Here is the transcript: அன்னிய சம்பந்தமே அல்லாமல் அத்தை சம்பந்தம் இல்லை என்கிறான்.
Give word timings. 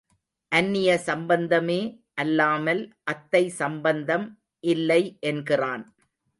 அன்னிய 0.51 0.91
சம்பந்தமே 0.99 1.77
அல்லாமல் 2.15 2.81
அத்தை 3.03 3.43
சம்பந்தம் 3.61 4.27
இல்லை 4.63 5.01
என்கிறான். 5.19 5.85